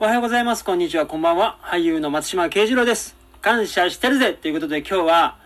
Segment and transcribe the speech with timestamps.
[0.00, 0.64] おはようございます。
[0.64, 1.06] こんにちは。
[1.06, 1.58] こんばんは。
[1.60, 3.16] 俳優の松島慶次郎です。
[3.42, 5.38] 感謝してるぜということで今日は、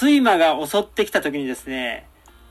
[0.00, 2.06] 睡魔が襲ってきた時にですね、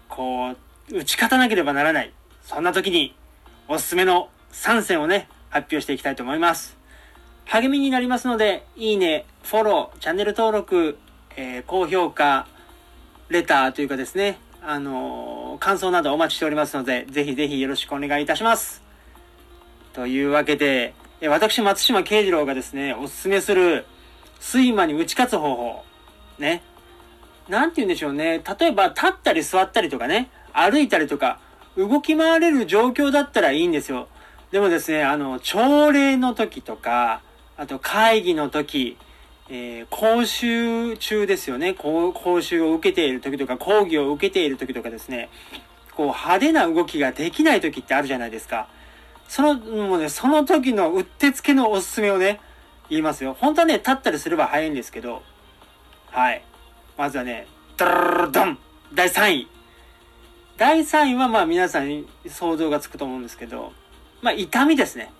[0.09, 0.57] こう、
[0.95, 2.13] 打ち勝たなければならない。
[2.43, 3.15] そんな時に、
[3.67, 6.77] おすすめの3選をね、発表していきたいと思います。
[7.45, 10.99] 励みになりますので、いいね、フォロー、チャンネル登録、
[11.35, 12.45] えー、高評価、
[13.29, 18.83] レターというかですね、あのー、感想などお待ちしておりますので、ぜひぜひよろしくお願いいたします。
[19.93, 20.93] というわけで、
[21.29, 23.85] 私、松島慶次郎がですね、おすすめする、
[24.41, 25.83] 睡魔に打ち勝つ方法。
[26.37, 26.63] ね。
[27.47, 28.41] なんて言うんでしょうね。
[28.59, 31.39] 例えば、立ったり座ったりとかね、歩いたりとか、
[31.77, 34.07] 動き回れる状況だったらいいんですよ。
[34.51, 37.21] でもですね、あの、朝礼の時とか、
[37.57, 38.97] あと会議の時、
[39.49, 41.73] えー、講習中ですよね。
[41.73, 45.29] 講習を受けている時とか、講義を受けている時とかですね、
[45.95, 48.67] こう派手な動きができない時ってあるじゃないですか。
[49.27, 52.39] その、もうね、その時のうってつけのおすすめをね、
[52.89, 53.35] 言いますよ。
[53.39, 55.23] 本当はね、立ったりすれば早いんですけど、
[56.11, 56.43] はい。
[56.97, 58.57] まずはね、ドルルドン
[58.93, 59.47] 第3位。
[60.57, 63.73] 第3位はまあ皆さんに想像がつくと思うんですけど、
[64.21, 65.11] まあ痛みですね。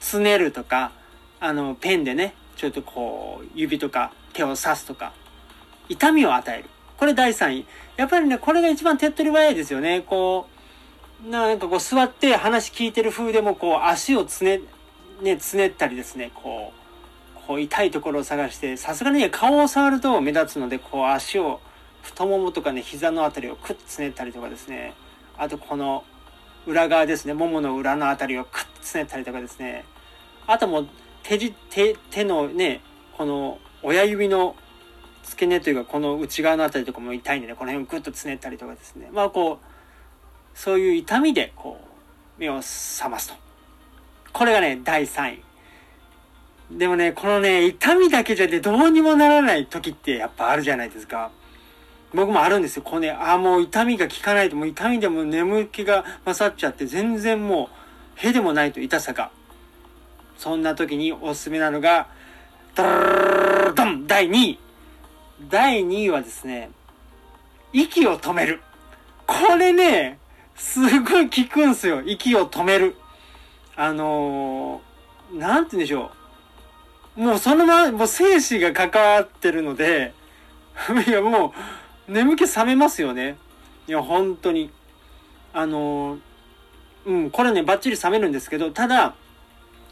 [0.00, 0.92] つねるとか、
[1.38, 5.12] あの、ペンでね、ちょっとこう、指とか手を刺すとか、
[5.88, 6.70] 痛みを与える。
[6.96, 7.66] これ第3位。
[7.96, 10.00] やっぱりね、これが一番手っ取り早いですよね。
[10.00, 10.61] こう、
[11.24, 14.60] なんかこう座って話聞いてる風でもこう足をつね、
[15.22, 16.72] ね、つねったりですね、こ
[17.36, 21.60] う、こう痛いところを探して、さすがにね、顔を触ると目立つので、こう足を、
[22.02, 24.94] 太ももとかね、膝のあたりをクッとつねったりとかですね、
[25.38, 26.02] あとこの
[26.66, 29.84] 裏側ですね、ももの裏のあたりをクッとつねったりとかですね、
[30.48, 30.88] あともう
[31.22, 32.80] 手じ、手、手のね、
[33.16, 34.56] この親指の
[35.22, 39.08] 付け根というか、この内側のあたりとかも痛いんでね、この辺をグッとつねったりとかですね。
[39.12, 39.71] まあこう、
[40.54, 41.80] そういう痛みで、こ
[42.38, 43.34] う、目を覚ますと。
[44.32, 45.42] これがね、第3位。
[46.70, 51.30] でもね、このね、痛みだけじゃね、どうにもならない時ってやっぱあるじゃないですか。
[52.14, 52.82] 僕もあるんですよ。
[52.82, 57.70] こうね、ああ、もう痛みが効かないと、もう痛みでも眠気が勝っちゃって、全然も
[58.16, 59.30] う、へでもないと痛さが。
[60.36, 62.08] そんな時におすすめなのが、
[62.74, 64.58] ドルドン第2位。
[65.48, 66.70] 第2位はですね、
[67.72, 68.60] 息を止める。
[69.26, 70.18] これね、
[70.54, 72.02] すごい効くんすよ。
[72.04, 72.96] 息を止める。
[73.76, 76.10] あのー、なんて言うんでしょ
[77.16, 77.20] う。
[77.20, 80.14] もうそのまま、もう生死が関わってるので、
[81.06, 81.54] いやも
[82.08, 83.36] う、眠気覚めますよね。
[83.86, 84.70] いや、本当に。
[85.52, 86.20] あのー、
[87.06, 89.14] うん、これね、バッチリ覚めるんですけど、ただ、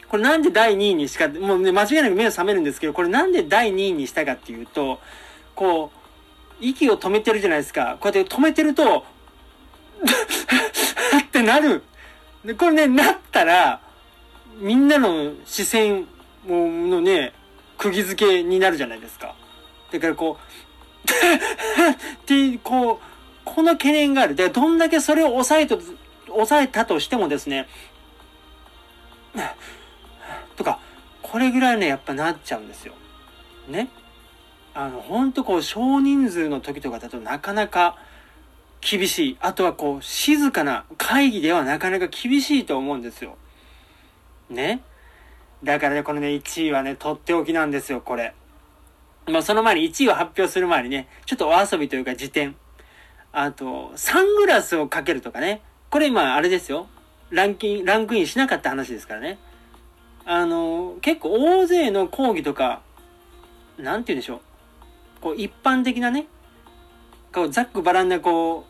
[0.09, 5.01] これなんで第2位にしか、もうね、間違いなく目を覚めるんですけど、これなんで第2位にしたかっていうと、
[5.55, 5.99] こう、
[6.61, 7.97] 息を止めてるじゃないですか。
[8.01, 9.05] こうやって止めてると、
[11.23, 11.83] ってなる。
[12.45, 13.81] で、これね、なったら、
[14.59, 16.07] みんなの視線
[16.47, 17.33] のね、
[17.79, 19.35] 釘付けになるじゃないですか。
[19.91, 22.99] だからこう、って、こう、
[23.45, 24.35] この懸念がある。
[24.35, 25.81] で、どんだけそれを抑えと、
[26.27, 27.69] 抑えたとしてもですね、
[30.57, 30.79] とか、
[31.23, 32.95] これぐらいね、やっぱなっちゃうんですよ。
[33.69, 33.89] ね。
[34.75, 37.97] あの、ほんとこう、少人数の時とかだとなかなか
[38.81, 39.37] 厳しい。
[39.41, 43.37] あとはこう、静かな会議ではなかなか厳しいと思うんですよ。
[44.49, 44.83] ね？
[45.63, 48.35] だからね、このね、1位はね、とっておきなんですよ、これ。
[49.27, 52.57] まあ、その前に1位を発表する前にね、ちょっとお遊びというか辞典。
[53.33, 55.61] あと、サングラスをかけるとかね。
[55.91, 56.89] これ今、あれですよ。
[57.29, 59.39] ランキン、ランクインしなかった話ですからね。
[60.25, 62.81] あの、結構大勢の講義とか、
[63.79, 64.41] なんて言うんでしょう。
[65.21, 66.27] こう、一般的なね、
[67.33, 68.70] こう、ざっくばらんな、こう、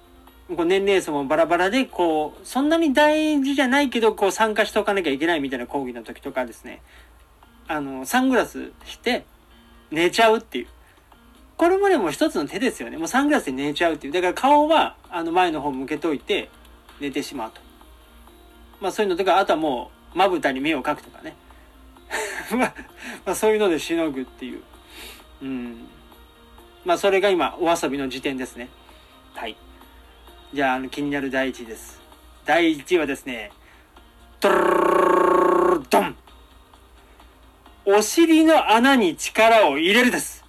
[0.56, 6.83] こう年齢層もバラバラで、こう、そんなに大事じゃないけど、こう、参加しておかなきゃいけないみたいな講義の時とかですね、
[7.69, 9.25] あの、サングラスして、
[9.91, 10.66] 寝ちゃうっていう。
[11.56, 12.97] これもでも一つの手ですよね。
[12.97, 14.12] もうサングラスで寝ちゃうっていう。
[14.12, 16.49] だから顔は、あの、前の方向けといて、
[17.00, 17.61] 寝てしまうと。
[18.81, 21.37] まあそういうのとか、あとはもう、まぶたに目を描くとかね。
[22.56, 22.73] ま
[23.26, 24.62] あ、そういうのでしのぐっていう。
[25.43, 25.87] うん。
[26.85, 28.69] まあ、それが今、お遊びの時点ですね。
[29.35, 29.56] はい。
[30.52, 32.00] じゃあ、あの、気になる第1位です。
[32.44, 33.52] 第1位はですね、
[34.41, 36.17] ドルドン
[37.85, 40.44] お尻の穴に力を入れるです。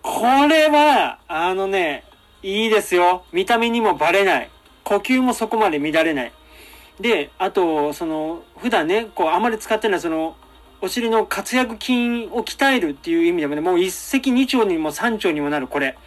[0.00, 2.04] これは、あのね、
[2.44, 3.24] いいですよ。
[3.32, 4.50] 見た目にもバレない。
[4.84, 6.32] 呼吸もそこまで乱れない。
[7.00, 10.36] で、あと、その、普段ね、こう、あまり使ってない、その、
[10.80, 15.98] お尻の活躍筋を鍛えるっていう意味でもね、もう一石二鳥にも三鳥にもなるこれ。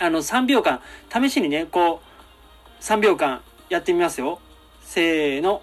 [0.00, 0.80] あの、3秒間、
[1.12, 2.11] 試しにね、こう、
[2.82, 4.40] 3秒間やってみますよ。
[4.82, 5.62] せーの。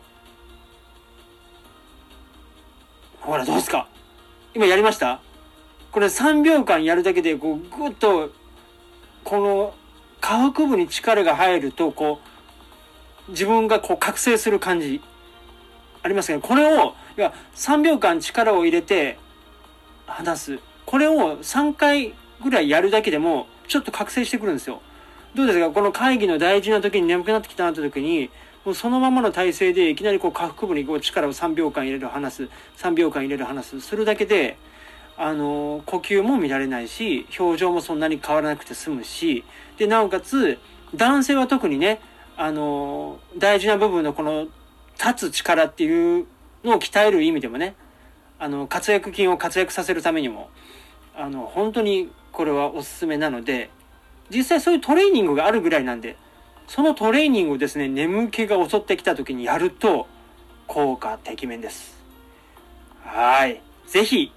[3.19, 3.89] ほら、どうですか
[4.55, 5.19] 今やりました？
[5.91, 8.31] これ3秒間やるだけで、こう、ぐっと、
[9.25, 9.73] この、
[10.21, 12.21] 下腹部に力が入ると、こ
[13.27, 15.01] う、自分がこう覚醒する感じ、
[16.01, 19.19] ありますけど、これを、いや、3秒間力を入れて、
[20.07, 20.59] 離す。
[20.85, 24.81] これを3回ぐらいやるだけでも、ちょっと覚醒してくるんですよ。
[25.35, 25.69] どうですか？
[25.69, 28.29] この会議の大事な時に眠くなってきたなった時に、
[28.65, 34.57] もうそのままの体勢でいきなりこう下腹部にこう力を3秒間入れる離す、3秒間入れる離す、するだけで、
[35.17, 39.43] あの、呼吸も乱れないし、表情もそんなに変わらなくて済むし、
[39.77, 40.57] で、なおかつ、
[40.95, 41.99] 男性は特にね、
[42.37, 44.47] あの、大事な部分のこの
[44.97, 46.25] 立つ力っていう
[46.63, 47.75] のを鍛える意味でもね、
[48.39, 50.49] あの、活躍筋を活躍させるためにも、
[51.15, 53.69] あの、本当にこれはおすすめなので、
[54.29, 56.15] 実際そういうトレーニングがあるぐらいなんで、
[56.67, 60.07] そのトレーニングをですね、眠気が襲ってきた時にやると、
[60.67, 61.97] 効果てきめんです。
[63.03, 63.61] はい。
[63.87, 64.31] ぜひ、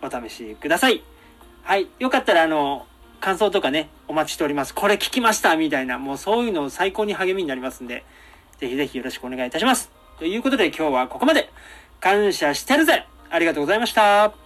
[0.00, 1.02] お試しください。
[1.62, 1.88] はい。
[1.98, 2.86] よかったら、あの、
[3.20, 4.74] 感想とかね、お待ちしております。
[4.74, 8.04] これ聞きましたみたいな、もうそういうの最高に励みになりますんで、
[8.58, 9.90] ぜひぜひよろしくお願いいたします。
[10.18, 11.50] ということで今日はここまで。
[12.04, 14.43] 感謝してるぜありがとうございました。